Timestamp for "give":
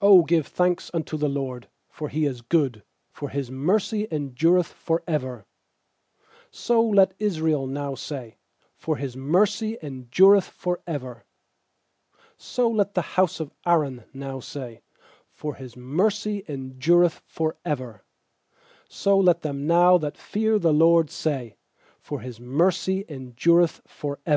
0.26-0.46